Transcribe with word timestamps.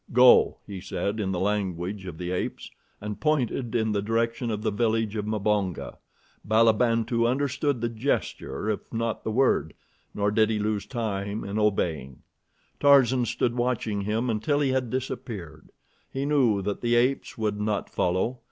"Go!" 0.13 0.57
he 0.65 0.81
said 0.81 1.19
in 1.19 1.31
the 1.31 1.39
language 1.39 2.07
of 2.07 2.17
the 2.17 2.31
apes, 2.31 2.71
and 2.99 3.19
pointed 3.19 3.75
in 3.75 3.91
the 3.91 4.01
direction 4.01 4.49
of 4.49 4.63
the 4.63 4.71
village 4.71 5.15
of 5.15 5.27
Mbonga. 5.27 5.97
Bulabantu 6.43 7.27
understood 7.27 7.81
the 7.81 7.87
gesture, 7.87 8.67
if 8.71 8.91
not 8.91 9.23
the 9.23 9.29
word, 9.29 9.75
nor 10.15 10.31
did 10.31 10.49
he 10.49 10.57
lose 10.57 10.87
time 10.87 11.43
in 11.43 11.59
obeying. 11.59 12.23
Tarzan 12.79 13.25
stood 13.27 13.53
watching 13.55 14.01
him 14.01 14.27
until 14.27 14.59
he 14.59 14.69
had 14.71 14.89
disappeared. 14.89 15.69
He 16.11 16.25
knew 16.25 16.63
that 16.63 16.81
the 16.81 16.95
apes 16.95 17.37
would 17.37 17.59
not 17.61 17.87
follow. 17.87 18.39